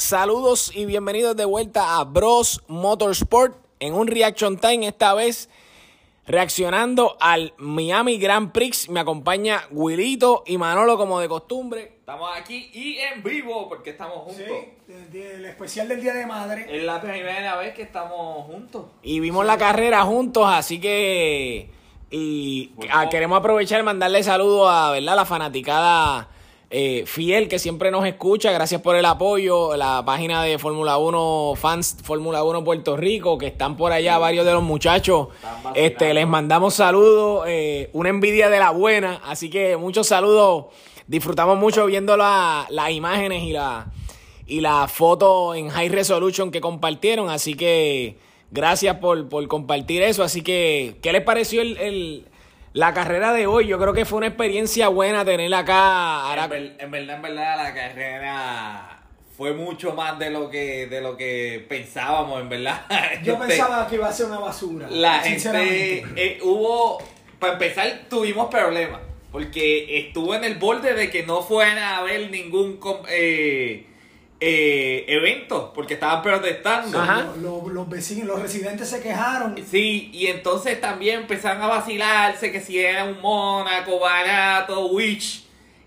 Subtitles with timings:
[0.00, 5.48] Saludos y bienvenidos de vuelta a Bros Motorsport en un Reaction Time, esta vez
[6.26, 8.90] reaccionando al Miami Grand Prix.
[8.90, 11.94] Me acompaña Wilito y Manolo como de costumbre.
[12.00, 14.44] Estamos aquí y en vivo porque estamos juntos.
[14.86, 16.66] Sí, el, el especial del Día de Madre.
[16.68, 18.84] Es la primera vez que estamos juntos.
[19.02, 21.70] Y vimos la carrera juntos, así que...
[22.10, 22.92] Y Bueno.
[22.94, 25.16] ah, queremos aprovechar y mandarle saludos a ¿verdad?
[25.16, 26.28] la fanaticada
[26.70, 28.50] eh, fiel que siempre nos escucha.
[28.52, 29.76] Gracias por el apoyo.
[29.76, 34.44] La página de Fórmula 1, fans Fórmula 1 Puerto Rico, que están por allá, varios
[34.44, 35.28] de los muchachos.
[35.74, 37.44] Este, les mandamos saludos.
[37.48, 39.20] eh, una envidia de la buena.
[39.24, 40.66] Así que muchos saludos.
[41.06, 43.86] Disfrutamos mucho viendo la- las imágenes y la,
[44.46, 47.30] y la foto en high resolution que compartieron.
[47.30, 48.18] Así que
[48.50, 50.24] gracias por, por compartir eso.
[50.24, 52.26] Así que, ¿qué les pareció el, el-
[52.76, 53.66] la carrera de hoy?
[53.66, 56.20] Yo creo que fue una experiencia buena tenerla acá.
[56.28, 59.00] Ahora- En, ver- en verdad, en verdad, la carrera
[59.36, 62.82] fue mucho más de lo que de lo que pensábamos, en verdad.
[63.22, 64.88] Yo Este, pensaba que iba a ser una basura.
[64.90, 66.02] La sinceramente.
[66.06, 66.98] gente eh, hubo,
[67.38, 69.00] para empezar, tuvimos problemas.
[69.32, 73.86] Porque estuvo en el borde de que no fueran a haber ningún eh,
[74.40, 75.72] eh, evento.
[75.74, 76.98] Porque estaban protestando.
[77.00, 77.28] Ajá.
[77.40, 79.54] Lo- lo- los vecinos, los residentes se quejaron.
[79.70, 85.44] Sí, y entonces también empezaron a vacilarse que si era un Mónaco barato, Witch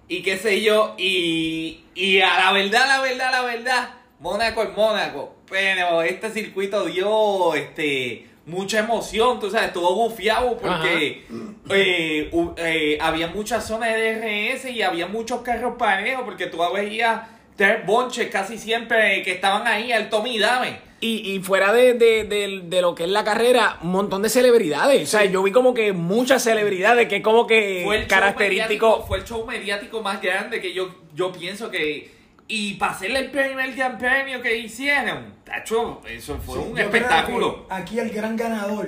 [0.07, 0.95] y qué sé yo.
[0.97, 3.89] Y, y a la verdad, la verdad, la verdad,
[4.19, 5.35] Mónaco es Mónaco.
[5.49, 11.23] Pero este circuito dio este mucha emoción, tú sabes, estuvo bufiado porque
[11.69, 17.21] eh, eh, había muchas zonas de DRS y había muchos carros parejos porque tú veías
[17.59, 20.79] tres bonches casi siempre que estaban ahí al Tommy y Dame.
[21.01, 24.29] Y, y fuera de, de- de- de lo que es la carrera, un montón de
[24.29, 25.03] celebridades.
[25.07, 29.05] O sea, yo vi como que muchas celebridades que es como que fue el característico.
[29.07, 33.31] fue el show mediático más grande que yo, yo pienso que y para hacerle el
[33.31, 38.87] primer gran premio que hicieron tacho, eso fue Sí, un espectáculo Aquí el gran ganador,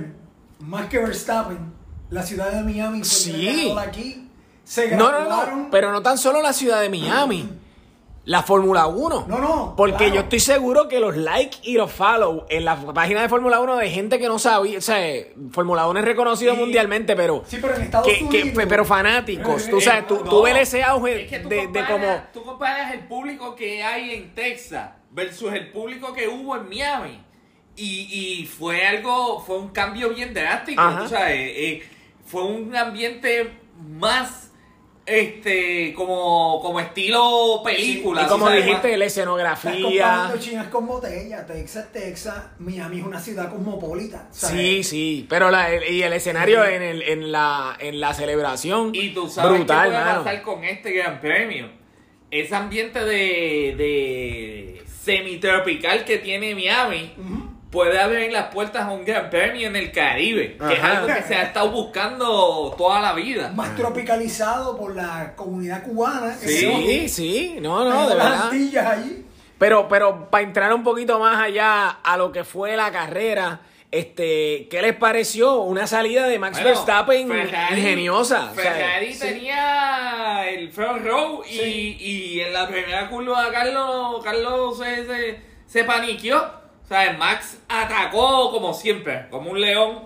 [0.59, 1.73] más que Verstappen,
[2.09, 3.45] la ciudad de Miami fue el Sí.
[3.67, 4.27] ganador aquí.
[4.63, 5.67] Se No, no, no.
[5.71, 7.49] Pero no tan solo la ciudad de Miami.
[8.23, 9.25] La Fórmula 1.
[9.27, 10.13] No, no, Porque claro.
[10.13, 13.77] yo estoy seguro que los likes y los follow en la página de Fórmula 1
[13.77, 14.77] de gente que no sabía.
[14.77, 14.99] O sea,
[15.51, 16.59] Fórmula 1 es reconocido Sí.
[16.59, 17.43] mundialmente, pero.
[17.47, 18.65] Sí, pero en Estados que- que- Unidos.
[18.69, 19.67] pero fanáticos.
[19.67, 21.89] Tú Eh, sabes, tú, No, tú ves ese auge es que tú de, de comparas,
[21.89, 22.23] como.
[22.31, 27.19] tú comparas el público que hay en Texas versus el público que hubo en Miami
[27.75, 31.01] y, y fue algo fue un cambio bien drástico Ajá.
[31.03, 31.83] tú sabes eh,
[32.25, 33.51] fue un ambiente
[33.97, 34.50] más
[35.05, 39.81] este como como estilo película Y como tú sabes, dijiste, la escenografía.
[39.81, 41.47] comparando chinas con botellas.
[41.47, 42.35] Texas, Texas.
[42.59, 44.27] Miami es una ciudad cosmopolita.
[44.31, 44.55] ¿sabes?
[44.57, 48.91] Sí, sí, pero la, el- y el escenario en, el, en, la, en la celebración.
[48.93, 50.23] Y tú sabes brutal, qué puede mano.
[50.23, 51.69] pasar con este gran premio.
[52.29, 57.11] Ese ambiente de, de semitropical que tiene Miami
[57.71, 61.21] puede abrir las puertas a un gran premio en el Caribe, que es algo que
[61.23, 63.51] se ha estado buscando toda la vida.
[63.55, 66.35] Más tropicalizado por la comunidad cubana.
[66.35, 66.49] Sí.
[66.49, 68.43] Sí, sí, no, no, de verdad.
[68.45, 69.25] Antillas allí.
[69.57, 73.61] Pero, pero para entrar un poquito más allá a lo que fue la carrera,
[73.91, 75.61] este, ¿qué les pareció?
[75.61, 78.49] Una salida de Max Bueno, Verstappen Ferrari- ingeniosa.
[78.51, 79.19] o sea, Ferrari sí.
[79.19, 81.97] tenía el front row y, Sí.
[81.99, 86.60] y en la primera curva Carlos, Carlos se, se, se paniqueó.
[87.17, 89.99] Max atacó como siempre, como un león.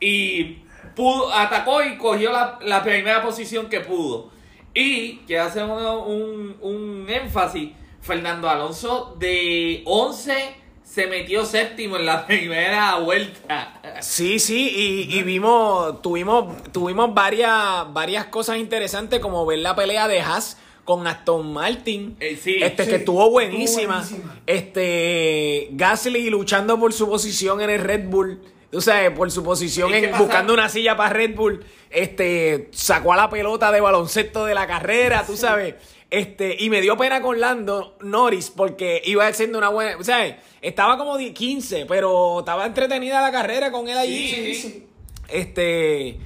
[0.00, 0.58] Y
[0.96, 4.30] pudo, atacó y cogió la, la primera posición que pudo.
[4.74, 7.70] Y quiero hacer uno- un, un énfasis.
[8.00, 13.80] Fernando Alonso de 11 se metió séptimo en la primera vuelta.
[14.00, 20.08] Sí, sí, y, y vimos, tuvimos, tuvimos varias, varias cosas interesantes como ver la pelea
[20.08, 24.40] de Haas con Aston Martin, Eh, sí, este sí, que estuvo estuvo buenísima, buenísima.
[24.46, 29.90] este Gasly luchando por su posición en el Red Bull, tú sabes, por su posición
[29.90, 33.80] ¿Y qué en buscando una silla para Red Bull, este sacó a la pelota de
[33.80, 35.74] baloncesto de la carrera, tú sabes.
[36.10, 40.42] Este, y me dio pena con Lando Norris porque iba haciendo una buena, o sea,
[40.60, 44.28] estaba como de 15, pero estaba entretenida la carrera con él allí.
[44.28, 44.86] Sí, sí.
[45.28, 46.18] Este,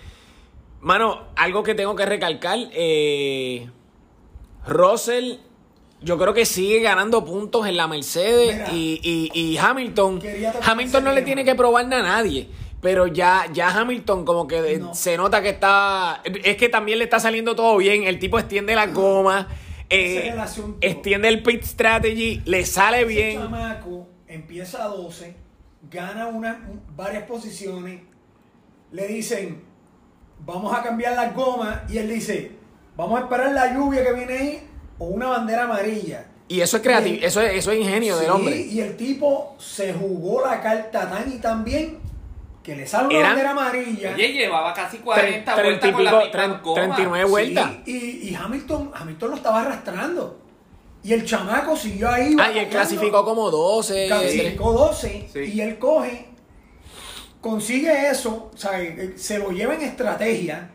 [0.81, 3.69] mano, algo que tengo que recalcar, eh,
[4.67, 5.35] Russell,
[6.03, 8.69] yo creo que sigue ganando puntos en la Mercedes Mira.
[8.73, 10.21] y, y- y Hamilton,
[10.63, 12.49] Hamilton no le tiene que probar nada a nadie.
[12.83, 14.95] Pero ya, ya Hamilton como que eh, No.
[14.95, 16.21] se nota que está...
[16.45, 18.05] Es que también le está saliendo todo bien.
[18.05, 19.49] El tipo extiende la goma,
[19.89, 20.35] eh,
[20.83, 23.41] extiende el pit strategy, le sale Ese bien.
[23.41, 25.35] chamaco empieza a 12,
[25.91, 28.01] gana una, varias posiciones,
[28.93, 29.63] le dicen,
[30.45, 32.53] vamos a cambiar las gomas, y él dice,
[32.97, 36.27] vamos a esperar la lluvia que viene ahí o una bandera amarilla.
[36.49, 38.57] Y eso es creativo, eso es, eso es ingenio del Sí, hombre.
[38.61, 41.99] Y el tipo se jugó la carta tan y tan bien
[42.63, 44.13] que le sale una Eran- bandera amarilla.
[44.15, 46.81] Oye, llevaba casi 40 Tre- vueltas con la pico, misma tre- goma.
[46.83, 47.71] 39 vueltas.
[47.85, 50.39] Sí, y, y Hamilton, Hamilton lo estaba arrastrando.
[51.03, 52.37] Y el chamaco siguió ahí.
[52.39, 54.07] Ah, y él clasificó como 12.
[54.09, 55.39] Clasificó 12 Sí.
[55.55, 56.27] y él coge,
[57.41, 60.71] consigue eso, o sea, eh, se lo lleva en estrategia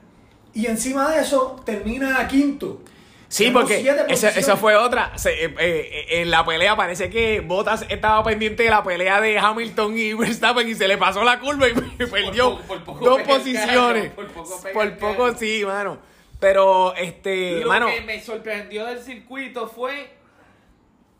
[0.53, 2.81] y encima de eso termina a quinto.
[3.27, 5.17] Sí, Tenemos porque esa, esa fue otra.
[5.17, 9.39] Se- eh, eh, en la pelea parece que Bottas estaba pendiente de la pelea de
[9.39, 11.73] Hamilton y Verstappen y se le pasó la curva y
[12.11, 14.09] perdió poco- por poco dos posiciones.
[14.09, 15.97] carro, por poco por poco sí, mano.
[16.41, 20.09] Pero, este, Lo mano, que me sorprendió del circuito fue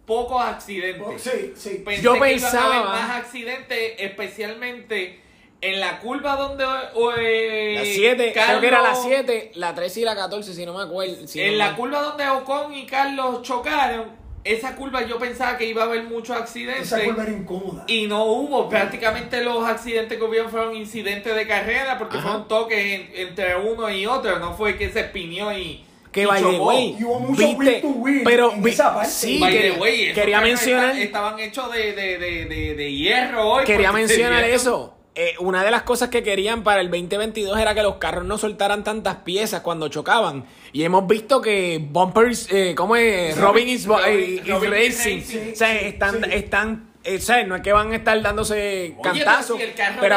[0.06, 1.02] pocos accidentes.
[1.08, 1.82] Oh, Sí, sí.
[1.86, 5.22] Pensé Yo que iban a haber pensaba- más accidentes, especialmente
[5.62, 6.66] en la curva donde
[6.96, 10.54] o, eh, la 7, creo que era la Carlos- 7, la 13 y la 14,
[10.56, 11.28] si no me acuerdo.
[11.28, 15.56] si en no la me- curva donde Ocon y Carlos chocaron, esa curva yo pensaba
[15.58, 16.92] que iba a haber muchos accidentes.
[16.92, 17.84] Esa curva era incómoda.
[17.88, 22.28] Y no hubo, prácticamente los accidentes que hubieron fueron incidentes de carrera porque Ajá.
[22.28, 26.26] fueron toques en- entre uno y otro, no fue que se espinió y, Que y
[26.26, 26.66] by the chocó.
[26.66, 29.12] way, Y hubo mucho viste, wheel to wheel pero en vi- esa parte.
[29.12, 29.58] sí, By the
[30.16, 33.64] quería, way, mencionar, esta- estaban hechos de, de, de, de, de hierro hoy.
[33.64, 34.98] quería mencionar eso.
[35.14, 38.38] Eh, una de las cosas que querían para el 2022 era que los carros no
[38.38, 40.46] soltaran tantas piezas cuando chocaban.
[40.72, 43.38] Y hemos visto que bumpers, eh, ¿cómo es?
[43.38, 45.52] Robin is, Robin- eh, is Robin is racing.
[45.52, 46.30] o sea, están, sí.
[46.32, 49.60] están, eh, o sea, no es que van a estar dándose pero cantazos,
[50.00, 50.16] pero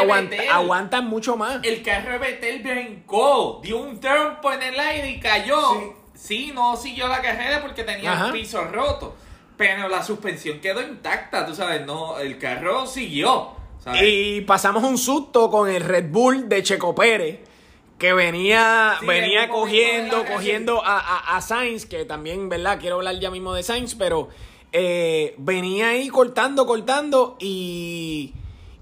[0.52, 1.58] aguantan mucho más.
[1.64, 5.58] El carro de Betel brincó, dio un trompo en el aire y cayó.
[6.14, 8.26] Sí, no siguió la carrera porque tenía Ajá.
[8.26, 9.16] el piso roto.
[9.56, 13.52] Pero la suspensión quedó intacta, tú sabes, no, el carro siguió.
[13.84, 14.02] ¿Sabes?
[14.02, 17.40] Y pasamos un susto con el Red Bull de Checo Pérez,
[17.98, 22.78] que venía, Sí, venía cogiendo, cogiendo a, a, a Sainz, que también, ¿verdad?
[22.80, 24.28] Quiero hablar ya mismo de Sainz, pero
[24.72, 28.32] eh, venía ahí cortando, cortando y...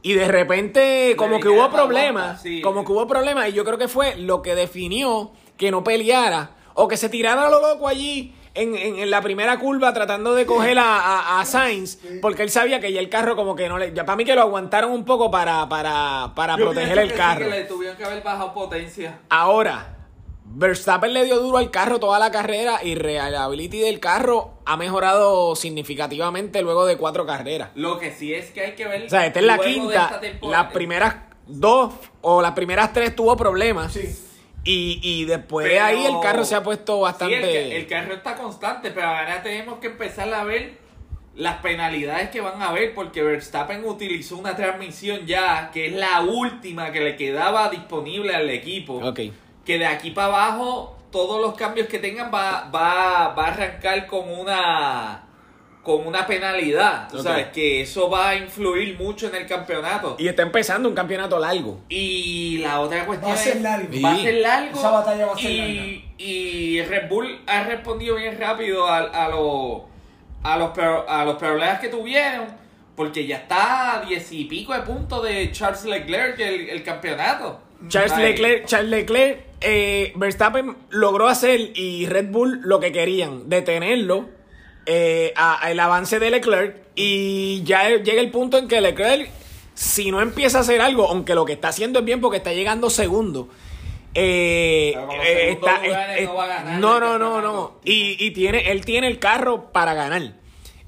[0.05, 2.61] Y de repente, como que hubo problemas, sí.
[2.61, 6.57] como que hubo problemas, y yo creo que fue lo que definió que no peleara,
[6.75, 10.35] o que se tirara a lo loco allí en, en- en la primera curva tratando
[10.35, 13.69] de coger a, a, a Sainz, porque él sabía que ya el carro como que
[13.69, 13.93] no le...
[13.95, 17.15] Ya para mí que lo aguantaron un poco para, para, para Yo proteger el que
[17.15, 17.45] sí, carro.
[17.47, 19.21] que le tuvieron que haber bajado potencia.
[19.31, 19.97] Ahora,
[20.55, 25.57] Verstappen le dio duro al carro toda la carrera y reliability del carro ha mejorado
[25.57, 27.71] significativamente luego de cuatro carreras.
[27.75, 29.07] Lo que sí es que hay que ver.
[29.07, 30.21] O sea, esta es la quinta.
[30.43, 31.17] Las primeras
[31.47, 33.95] dos o las primeras tres tuvo problemas.
[33.95, 34.15] Sí.
[34.65, 37.37] Y, y después de ahí el carro se ha puesto Sí, bastante.
[37.37, 40.81] el, ca- el carro está constante, pero ahora tenemos que empezar a ver
[41.35, 46.21] las penalidades que van a haber, porque Verstappen utilizó una transmisión ya, que es la
[46.21, 49.01] última que le quedaba disponible al equipo.
[49.03, 49.21] Ok.
[49.65, 54.07] Que de aquí para abajo, todos los cambios que tengan va, va, va a arrancar
[54.07, 55.25] con una
[55.83, 57.09] con una penalidad.
[57.11, 57.23] Tú Ok.
[57.25, 60.15] sabes que eso va a influir mucho en el campeonato.
[60.19, 61.81] Y está empezando un campeonato largo.
[61.89, 63.89] Y la otra cuestión Va a ser es- largo.
[64.03, 64.79] Va a ser largo.
[64.79, 69.29] Esa batalla va a ser y, y Red Bull ha respondido bien rápido a, a,
[69.29, 69.83] los
[70.45, 70.71] a, los
[71.09, 72.47] a los problemas que tuvieron.
[72.95, 77.59] Porque ya está a diez y pico de puntos de Charles Leclerc el, el campeonato.
[77.89, 83.49] Charles Ay, Leclerc, Charles Leclerc, eh, Verstappen logró hacer y Red Bull lo que querían,
[83.49, 84.29] detenerlo,
[84.87, 89.31] eh, a- a el avance de Leclerc y ya llega el punto en que Leclerc,
[89.75, 92.53] si no empieza a hacer algo, aunque lo que está haciendo es bien porque está
[92.53, 93.49] llegando segundo,
[94.15, 97.73] eh, eh, está, eh, no va a ganar no, no, no, no.
[97.85, 100.35] Y, y tiene, él tiene el carro para ganar.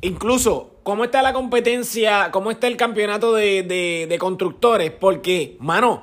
[0.02, 2.30] Incluso, ¿cómo está la competencia?
[2.30, 4.90] ¿Cómo está el campeonato de, de- de constructores?
[4.90, 6.02] Porque, mano,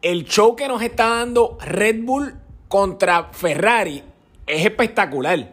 [0.00, 2.34] el show que nos está dando Red Bull
[2.68, 4.02] contra Ferrari
[4.46, 5.52] es espectacular.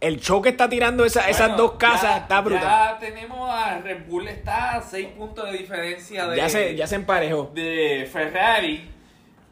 [0.00, 2.62] El show que está tirando esa- esas dos casas ya- está brutal.
[2.62, 6.86] Ya tenemos a Red Bull, está a 6 puntos de diferencia de, Ya, se, ya
[6.86, 7.50] se emparejó.
[7.54, 8.90] de Ferrari.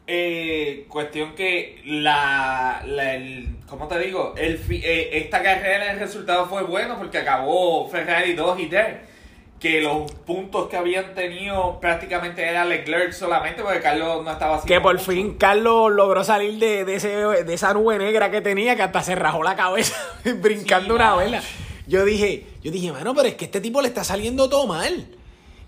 [0.07, 4.35] Eh, cuestión que la, la el, ¿cómo te digo?
[4.37, 8.97] El, eh, esta carrera el resultado fue bueno porque acabó Ferrari 2 y 3.
[9.65, 14.67] Que los puntos que habían tenido prácticamente era Leclerc solamente porque Carlos no estaba haciendo
[14.67, 15.11] Que por mucho.
[15.11, 19.01] fin Carlos logró salir de, de, ese, de esa nube negra que tenía que hasta
[19.01, 19.95] se rajó la cabeza
[20.35, 21.41] brincando Sí, una vela.
[21.87, 25.07] Yo dije, yo dije, mano, pero es que este tipo le está saliendo todo mal.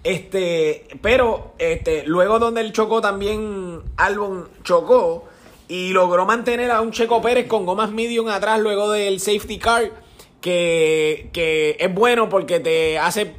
[0.03, 5.25] Este, pero este, luego donde él chocó también, Albon chocó
[5.67, 9.91] y logró mantener a un Checo Pérez con gomas medium atrás luego del safety car,
[10.39, 13.33] que, que es bueno porque te hace,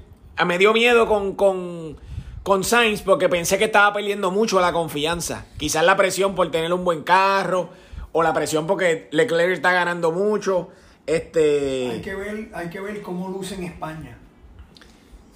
[0.44, 1.96] me dio miedo con, con,
[2.42, 5.46] con Sainz porque pensé que estaba perdiendo mucho la confianza.
[5.58, 7.70] Quizás la presión por tener un buen carro
[8.12, 10.68] o la presión porque Leclerc está ganando mucho.
[11.06, 11.90] Este.
[11.90, 14.18] Hay que ver, hay que ver cómo luce en España.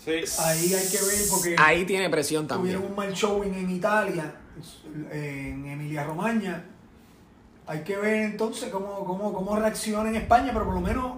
[0.04, 0.24] Sí.
[0.40, 2.90] Ahí hay que ver porque Ahí tiene presión tuvieron también.
[2.90, 4.34] un mal showing en Italia,
[5.12, 6.64] en Emilia Romagna.
[7.66, 11.12] Hay que ver entonces cómo, cómo, cómo reacciona en España, pero por lo menos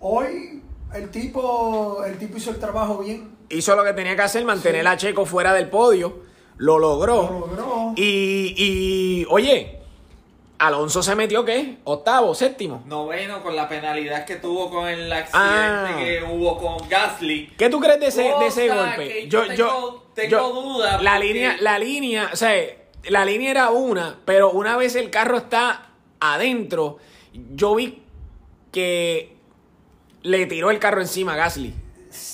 [0.00, 0.62] hoy
[0.94, 3.36] el tipo, el tipo hizo el trabajo bien.
[3.48, 6.20] Hizo lo que tenía que hacer, mantener a Checo fuera del podio.
[6.58, 7.22] Lo logró.
[7.30, 7.92] Lo logró.
[7.96, 9.78] Y, y, oye,
[10.58, 11.76] Alonso se metió, ¿qué?
[11.84, 12.82] Octavo, séptimo.
[12.86, 15.94] Noveno con la penalidad que tuvo con el accidente Ah.
[15.98, 17.52] que hubo con Gasly.
[17.58, 19.08] ¿Qué tú crees de ese, de ese golpe?
[19.08, 22.54] que yo tengo- tengo yo- duda La porque- línea, la línea, o sea,
[23.08, 25.90] la línea era una, pero una vez el carro está
[26.20, 26.96] adentro,
[27.54, 28.02] yo vi
[28.72, 29.35] que
[30.28, 31.74] le tiró el carro encima a Gasly.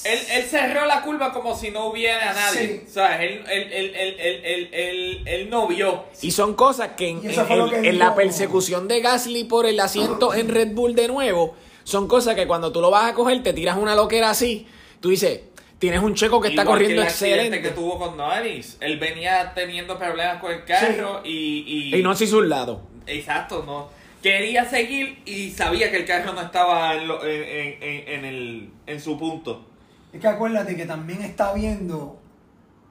[0.05, 2.83] Él, él cerró la curva como si no hubiera nadie.
[2.85, 2.85] Sí.
[2.89, 6.05] O sea, él, él, él, él, él, él, él- él no vio.
[6.21, 10.69] Y son cosas que en, que la persecución de Gasly por el asiento en Red
[10.73, 13.95] Bull de nuevo, son cosas que cuando tú lo vas a coger, te tiras una
[13.97, 14.67] loquera así,
[15.01, 15.41] tú dices,
[15.81, 17.69] tienes un checo que está corriendo el accidente excelente.
[17.69, 18.77] que tuvo con Norris.
[18.81, 22.83] Él venía teniendo problemas con el carro y, y, Y no se hizo un lado.
[23.07, 23.89] Exacto, no.
[24.23, 28.25] Quería seguir y sabía que el carro no estaba en, lo- en, en- en- en
[28.25, 29.67] el, en su punto.
[30.13, 32.19] Es que acuérdate que también está viendo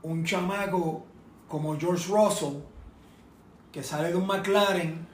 [0.04, 1.06] un chamaco
[1.48, 2.56] como George Russell,
[3.72, 5.08] que sale de un McLaren,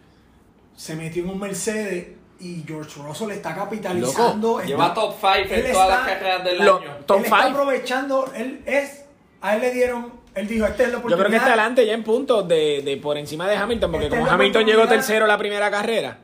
[0.76, 2.08] se metió en un Mercedes
[2.40, 4.48] y George Russell está capitalizando.
[4.48, 6.92] Loco, está- Lleva top 5 él en todas las carreras del Lo- año.
[7.06, 7.50] top él está five.
[7.52, 9.06] aprovechando, él es,
[9.42, 11.18] a él le dieron, él dijo, esta es la Yo oportunidad.
[11.20, 14.18] creo que está adelante ya en puntos de, de por encima de Hamilton, porque Esta
[14.18, 16.20] es como Hamilton llegó tercero la primera carrera,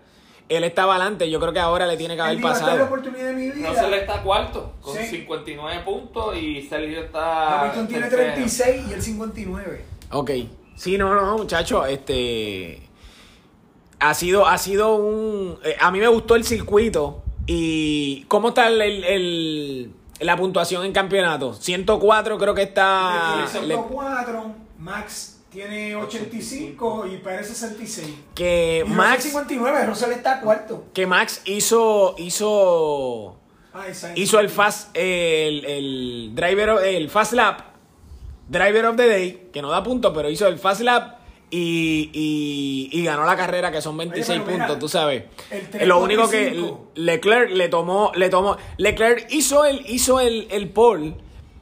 [0.49, 1.29] él estaba adelante.
[1.29, 2.85] Yo creo que ahora le tiene que Él haber dijo, esta es la pasado.
[2.85, 3.69] oportunidad de mi vida.
[3.69, 5.05] Russell está cuarto con Sí.
[5.07, 7.61] 59 puntos y Sergio está.
[7.61, 8.33] Hamilton tiene tercero.
[8.33, 9.85] 36 y él 59.
[10.11, 10.31] Ok.
[10.75, 12.81] Sí, no, no, muchacho, este.
[13.99, 15.57] Ha sido, ha sido un.
[15.63, 17.23] eh, a mí me gustó el circuito.
[17.45, 21.53] ¿Y cómo está el, el- el- la puntuación en campeonato?
[21.53, 23.47] 104 creo que está.
[23.51, 28.07] Tiene le- 104, Max tiene 85 y Pérez 66.
[28.35, 29.23] que Y Max.
[29.23, 30.85] 59, Russell está cuarto.
[30.93, 32.15] Que Max hizo.
[32.17, 33.37] hizo.
[33.75, 37.59] Ah, hizo el fast el, el driver of- el fast lap
[38.47, 41.15] driver of the day que no da puntos pero hizo el fast lap
[41.55, 45.25] y, y, y ganó la carrera que son 26 Oye, pero mira, puntos tú sabes
[45.85, 46.73] lo único que.
[46.95, 51.13] Leclerc le tomó le tomó Leclerc hizo el hizo el, el pole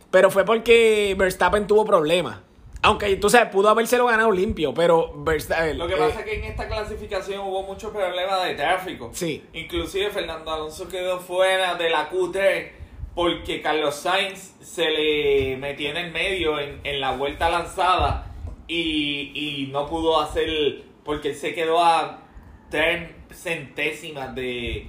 [0.09, 2.39] pero fue porque Verstappen tuvo problemas
[2.83, 6.35] aunque tú sabes pudo habérselo ganado limpio pero Verstappen Lo que eh, pasa es que
[6.35, 9.11] en esta clasificación hubo muchos problemas de tráfico.
[9.13, 9.43] Sí.
[9.51, 12.69] Inclusive Fernando Alonso quedó fuera de la Q3
[13.13, 18.30] porque Carlos Sainz se le metió en el medio en, en la vuelta lanzada
[18.71, 22.21] y, y no pudo hacer porque él se quedó a
[22.69, 24.87] tres centésimas de,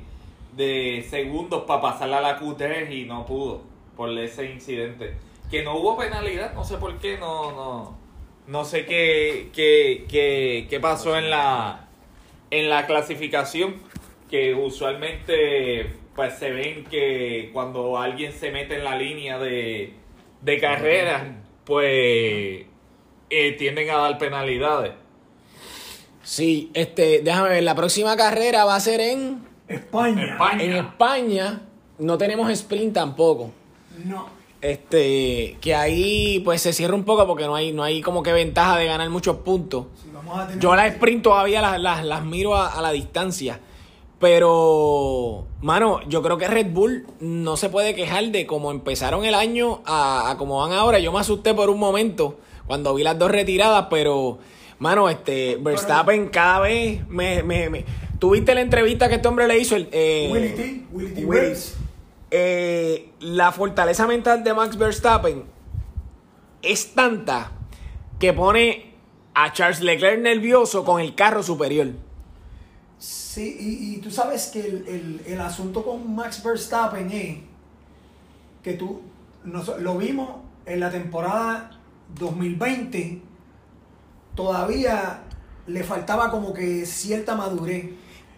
[0.53, 3.63] de segundos para pasarla a la Q3 y no pudo
[3.97, 5.15] por ese incidente.
[5.51, 7.99] Que no hubo penalidad, no sé por qué, no, no,
[8.47, 11.89] no sé qué, qué, qué, qué pasó en la,
[12.53, 13.83] en la clasificación,
[14.31, 19.93] que usualmente pues se ven que cuando alguien se mete en la línea de,
[20.41, 22.67] de carrera, pues
[23.33, 24.93] eh, tienden a dar penalidades.
[26.23, 30.25] sí este déjame ver la próxima carrera va a ser en España.
[30.33, 30.63] España.
[30.63, 31.63] En España
[31.99, 33.51] no tenemos sprint tampoco.
[34.05, 34.27] No.
[34.61, 38.33] Este, que ahí pues se cierra un poco porque no hay, no hay como que
[38.33, 39.87] ventaja de ganar muchos puntos.
[40.01, 42.93] Sí, vamos a tener Yo las sprint todavía las, las, las miro a, a la
[42.93, 43.59] distancia.
[44.21, 49.35] Pero, mano, yo creo que Red Bull no se puede quejar de cómo empezaron el
[49.35, 51.01] año a, a cómo van ahora.
[51.01, 54.39] Yo me asusté por un momento cuando vi las dos retiradas, pero,
[54.79, 57.43] mano, este, Verstappen cada vez me...
[57.43, 57.85] me, me-
[58.19, 59.75] ¿Tuviste la entrevista que este hombre le hizo?
[59.75, 60.87] El, eh, Willy T.
[60.93, 61.13] Willy
[61.53, 61.57] T.
[62.31, 65.43] Eh, la fortaleza mental de Max Verstappen
[66.63, 67.51] es tanta
[68.21, 68.93] que pone
[69.35, 71.89] a Charles Leclerc nervioso con el carro superior.
[72.99, 77.39] Sí, y, y tú sabes que el, el- el asunto con Max Verstappen es
[78.63, 79.03] que tú
[79.45, 80.31] nos- lo vimos
[80.65, 81.71] en la temporada
[82.19, 83.21] 2020,
[84.35, 85.23] todavía
[85.67, 87.91] le faltaba como que cierta madurez.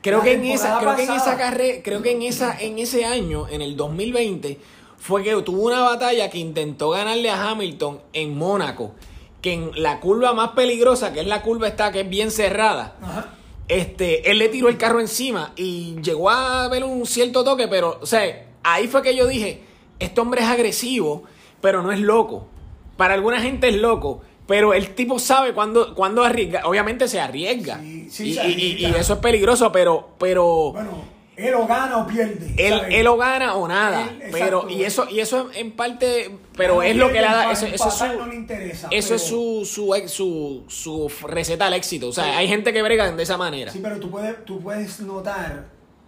[0.03, 2.79] Creo La que en esa, creo que en esa carrera, creo que en esa, en
[2.79, 4.59] ese año, en el 2020,
[4.99, 8.93] fue que tuvo una batalla que intentó ganarle a Hamilton en Mónaco.
[9.41, 12.97] Que en la curva más peligrosa, que es la curva esta que es bien cerrada,
[13.03, 13.35] Ajá.
[13.69, 17.99] este, él le tiró el carro encima y llegó a ver un cierto toque, pero,
[18.01, 19.63] o sea, ahí fue que yo dije,
[19.99, 21.25] este hombre es agresivo,
[21.61, 22.49] pero no es loco.
[22.97, 26.63] Para alguna gente es loco, pero el tipo sabe cuándo, cuándo arriesga.
[26.65, 27.81] Obviamente se arriesga.
[27.81, 29.01] Sí, sí, y, se y- y- y arriesga.
[29.01, 32.55] eso es peligroso, pero, pero Bueno, Él o gana o pierde.
[32.57, 34.03] Él, él o gana o nada.
[34.09, 37.67] Él, pero, y eso, y eso en parte, pero es lo que le da, eso,
[37.67, 42.07] eso es su, no le interesa, eso es su, su, su, su receta al éxito.
[42.09, 43.73] O sea, hay gente que brega de esa manera.
[43.73, 45.65] Sí, pero tú puedes, tú puedes notar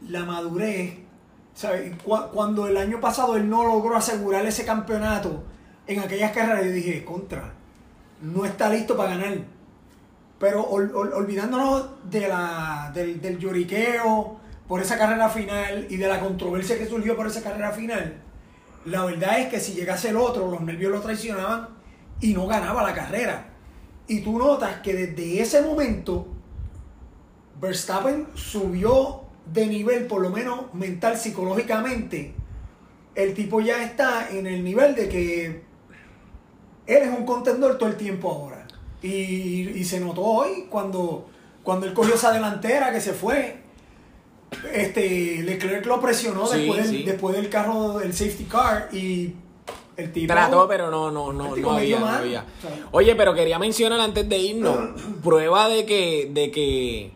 [0.08, 0.98] la madurez.
[1.54, 1.92] ¿sabes?
[2.04, 5.42] Cu- Cuando el año pasado él no logró asegurar ese campeonato
[5.86, 7.52] en aquellas carreras, yo dije, contra,
[8.22, 9.38] no está listo para ganar.
[10.38, 14.38] Pero ol- ol- olvidándonos de la, del, del lloriqueo
[14.68, 18.16] por esa carrera final y de la controversia que surgió por esa carrera final,
[18.84, 21.68] la verdad es que si llegase el otro, los nervios lo traicionaban
[22.20, 23.48] y no ganaba la carrera.
[24.08, 26.28] Y tú notas que desde ese momento
[27.60, 32.34] Verstappen subió de nivel, por lo menos mental, psicológicamente.
[33.14, 35.62] El tipo ya está en el nivel de que
[36.86, 38.66] él es un contendor todo el tiempo ahora.
[39.02, 41.28] Y, y se notó hoy cuando,
[41.62, 43.58] cuando él cogió esa delantera que se fue.
[44.72, 47.02] Este, Leclerc lo presionó Sí, después, del, sí.
[47.02, 49.34] después del carro del safety car y
[49.96, 52.44] el tipo Trató, pero no, no, no, no había, no había.
[52.92, 54.76] Oye, pero quería mencionar antes de irnos,
[55.22, 57.12] prueba de que, de que,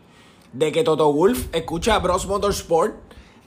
[0.53, 2.95] de que Toto Wolf escucha a Bros Motorsport.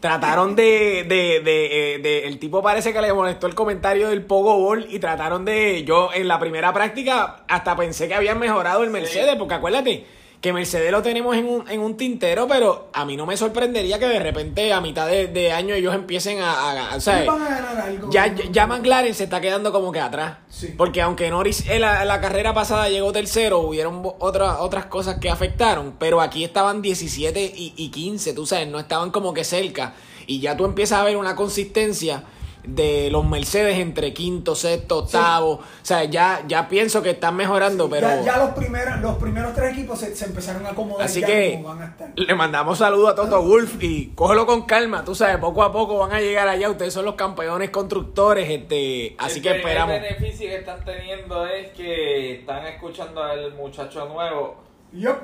[0.05, 4.21] Trataron de, de, de, eh, de- el tipo parece que le molestó el comentario del
[4.21, 8.85] Pogo Ball y trataron de, yo en la primera práctica hasta pensé que habían mejorado
[8.85, 10.05] el Mercedes, porque acuérdate
[10.45, 13.99] que Mercedes lo tenemos en un, en un tintero, pero a mí no me sorprendería
[13.99, 17.23] que de repente a mitad de, de año ellos empiecen a, a- a- o sea,
[17.23, 18.11] Ellos van a ganar algo.
[18.13, 20.37] ya, ya, ya McLaren se está quedando como que atrás.
[20.51, 20.75] Sí.
[20.77, 25.19] Porque aunque Norris en la, en la carrera pasada llegó tercero, hubieron otras otras cosas
[25.19, 25.95] que afectaron.
[25.99, 29.95] Pero aquí estaban 17 y, y 15, tú sabes, no estaban como que cerca.
[30.27, 32.23] Y ya tú empiezas a ver una consistencia
[32.67, 35.53] de los Mercedes entre quinto, sexto, octavo.
[35.53, 38.09] O sea, ya, ya pienso que están mejorando, pero...
[38.09, 41.27] Ya, ya los, primeros, los primeros tres equipos se, se empezaron a acomodar Así ya
[41.27, 42.13] que como van a estar.
[42.15, 45.99] le mandamos saludos a Toto Wolf y cógelo con calma, tú sabes, poco a poco
[45.99, 50.01] van a llegar allá, ustedes son los campeones constructores, este, así el que primer esperamos.
[50.01, 54.65] beneficio que están teniendo es que están escuchando al muchacho nuevo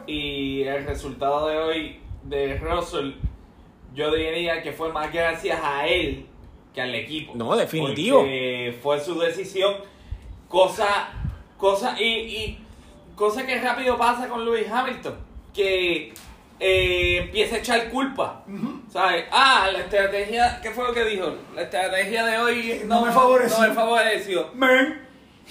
[0.07, 3.13] y el resultado de hoy de Russell,
[3.95, 6.27] yo diría que fue más gracias a él
[6.75, 7.33] que al equipo.
[7.35, 8.21] No, definitivo.
[8.21, 9.75] Porque fue su decisión.
[10.49, 11.09] Cosa,
[11.57, 12.59] cosa, y, y
[13.15, 15.15] cosa que rápido pasa con Lewis Hamilton.
[15.55, 16.13] Que
[16.59, 18.45] eh, empieza a echar culpa.
[18.89, 19.25] ¿Sabes?
[19.31, 21.35] Ah, la estrategia, ¿qué fue lo que dijo?
[21.55, 23.59] La estrategia de hoy No me favoreció.
[23.63, 24.51] No me favoreció.
[24.55, 25.07] Man.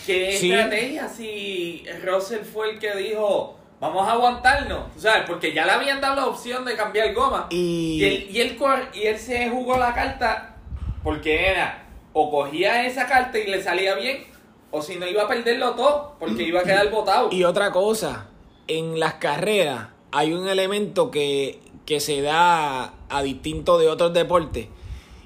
[0.05, 0.51] ¿Qué Sí.
[0.51, 4.83] estrategia si Russell fue el que dijo, vamos a aguantarnos?
[4.95, 5.23] ¿Sabes?
[5.27, 7.47] Porque ya le habían dado la opción de cambiar goma.
[7.49, 10.55] Y- Y él, y él, cor- y él se jugó la carta
[11.03, 14.25] porque era, o cogía esa carta y le salía bien,
[14.71, 17.29] o si no iba a perderlo todo, porque iba a quedar botado.
[17.31, 18.27] Y otra cosa,
[18.67, 24.67] en las carreras hay un elemento que, que se da a distinto de otros deportes.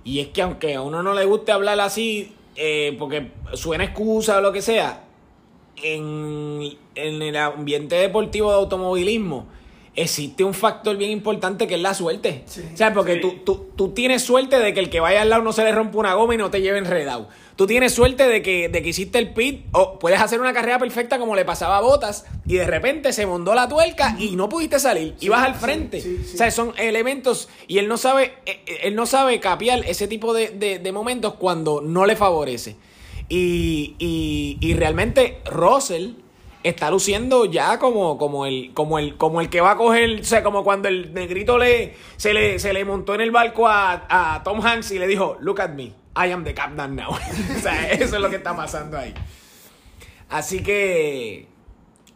[0.03, 4.37] Y es que aunque a uno no le guste hablar así, eh, porque suena excusa
[4.37, 5.03] o lo que sea,
[5.81, 9.47] en, en el ambiente deportivo de automovilismo
[9.95, 12.43] existe un factor bien importante que es la suerte.
[12.47, 12.61] Sí.
[12.73, 13.19] o sea, porque Sí.
[13.21, 15.71] tú, tú, tú tienes suerte de que el que vaya al lado no se le
[15.71, 17.29] rompa una goma y no te lleve enredado.
[17.55, 20.79] Tú tienes suerte de que, de que hiciste el pit o puedes hacer una carrera
[20.79, 24.49] perfecta como le pasaba a Botas y de repente se mondó la tuerca y no
[24.49, 25.13] pudiste salir.
[25.19, 26.03] Sí, Ibas al frente.
[26.33, 30.07] O sea, son elementos y él no sabe, eh, eh, él no sabe capiar ese
[30.07, 32.75] tipo de, de- de momentos cuando no le favorece.
[33.29, 36.13] Y, y, y realmente Russell
[36.63, 40.23] está luciendo ya como, como el, como el, como el que va a coger, o
[40.23, 44.05] sea, como cuando el negrito le, se le, se le montó en el barco a,
[44.35, 47.11] a Tom Hanks y le dijo, look at me, I am the captain now.
[47.57, 49.13] o sea, eso es lo que está pasando ahí.
[50.29, 51.47] Así que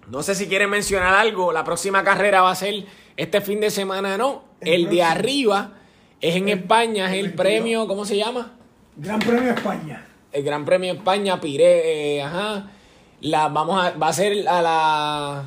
[0.10, 1.51] no sé si quieren mencionar algo.
[1.51, 2.86] La próxima carrera va a ser
[3.17, 4.43] este fin de semana, ¿no?
[4.62, 5.73] El El, de arriba
[6.21, 7.45] es en El- España, es el el 22.
[7.45, 8.53] premio, ¿cómo se llama?
[8.95, 10.05] Gran Premio España.
[10.31, 12.71] El Gran Premio de España, Piré, eh, ajá.
[13.21, 15.43] La, vamos a, va a ser a la...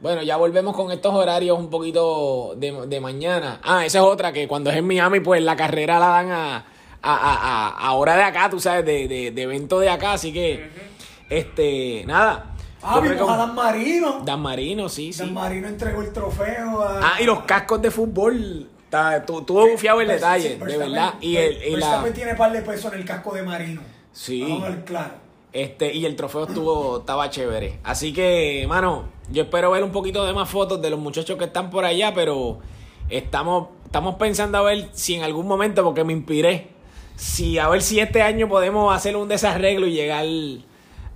[0.00, 3.60] Bueno, ya volvemos con estos horarios un poquito de, de mañana.
[3.62, 6.56] Ah, esa es otra, que cuando es en Miami, pues la carrera la dan a,
[6.56, 6.62] a,
[7.02, 10.14] a, a- a hora de acá, tú sabes, de, de, de evento de acá.
[10.14, 10.70] Así que,
[11.28, 12.54] este, nada.
[12.82, 14.20] Ah, vimos a Dan Marino.
[14.24, 15.18] Dan Marino, sí, sí.
[15.18, 17.00] Dan Marino entregó el trofeo a...
[17.16, 18.70] Ah, y los cascos de fútbol.
[19.26, 21.14] Tuvo bufiado el detalle, sí, de Verstappen- verdad.
[21.20, 23.82] Y, el, y la, Verstappen tiene par de pesos en el casco de Marino.
[24.12, 24.42] Sí.
[24.42, 25.10] Vamos a ver claro.
[25.52, 27.78] Este, y el trofeo estuvo, estaba chévere.
[27.82, 31.44] Así que, mano, yo espero ver un poquito de más fotos de los muchachos que
[31.44, 32.58] están por allá, pero
[33.08, 36.68] estamos, estamos pensando a ver si en algún momento, porque me inspiré,
[37.16, 40.26] si a ver si este año podemos hacer un desarreglo y llegar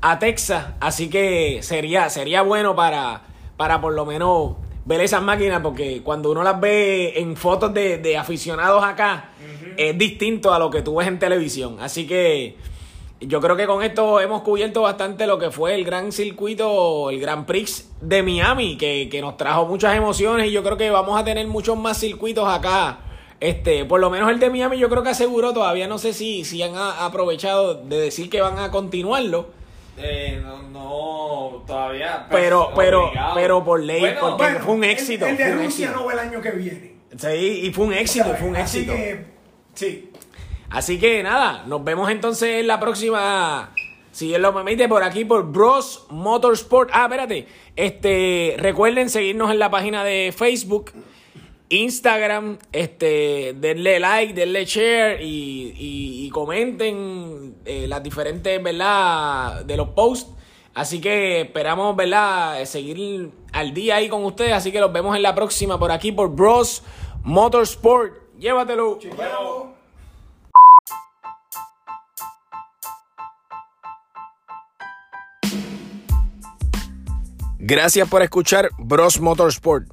[0.01, 0.67] a Texas.
[0.81, 3.23] Así que sería, sería bueno para,
[3.57, 7.97] para por lo menos ver esas máquinas porque cuando uno las ve en fotos de,
[7.97, 9.31] de aficionados acá
[9.79, 11.79] es distinto a lo que tú ves en televisión.
[11.81, 12.57] Así que
[13.21, 17.21] yo creo que con esto hemos cubierto bastante lo que fue el gran circuito, el
[17.21, 21.19] Grand Prix de Miami, que, que nos trajo muchas emociones y yo creo que vamos
[21.19, 22.99] a tener muchos más circuitos acá.
[23.41, 26.45] Este, por lo menos el de Miami yo creo que aseguró, todavía no sé si,
[26.45, 29.49] si han aprovechado de decir que van a continuarlo.
[29.97, 32.27] Eh, no, no, todavía.
[32.29, 33.35] pues, Pero, pero, obligado.
[33.35, 35.25] pero por ley, Bueno, porque fue un éxito.
[35.27, 35.93] El, el de Rusia éxito.
[35.93, 36.95] no va el año que viene.
[37.17, 38.93] Sí, y fue un éxito, fue un Así éxito.
[38.97, 39.25] que,
[39.75, 40.11] sí.
[40.75, 43.73] Así que nada, nos vemos entonces en la próxima.
[44.11, 46.91] Si él lo permite, por aquí por Bros Motorsport.
[46.93, 47.47] Ah, espérate.
[47.77, 50.91] Este, recuerden seguirnos en la página de Facebook,
[51.69, 52.59] Instagram.
[52.73, 59.65] Este, denle like, denle share y, comenten eh, las diferentes, ¿verdad?
[59.65, 60.33] De los posts.
[60.75, 62.65] Así que esperamos, ¿verdad?
[62.65, 64.53] Seguir al día ahí con ustedes.
[64.53, 66.83] Así que los vemos en la próxima por aquí por Bros
[67.23, 68.13] Motorsport.
[68.41, 68.99] Llévatelo.
[77.67, 79.87] Gracias por escuchar Bros Motorsport.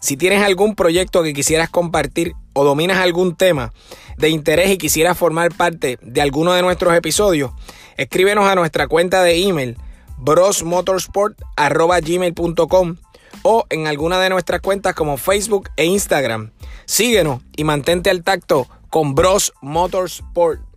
[0.00, 3.74] Si tienes algún proyecto que quisieras compartir o dominas algún tema
[4.16, 7.50] de interés y quisieras formar parte de alguno de nuestros episodios,
[7.98, 9.76] escríbenos a nuestra cuenta de email
[10.16, 12.96] brosmotorsport.gmail.com
[13.42, 16.52] o en alguna de nuestras cuentas como Facebook e Instagram.
[16.86, 20.67] Síguenos y mantente al tacto con Bros Motorsport.